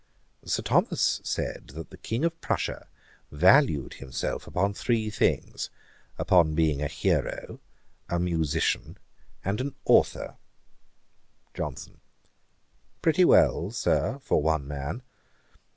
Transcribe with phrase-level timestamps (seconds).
[0.43, 2.87] Sir Thomas said, that the king of Prussia
[3.31, 5.69] valued himself upon three things;
[6.17, 7.59] upon being a hero,
[8.09, 8.97] a musician,
[9.45, 10.37] and an authour.
[11.53, 11.99] JOHNSON.
[13.03, 15.03] 'Pretty well, Sir, for one man.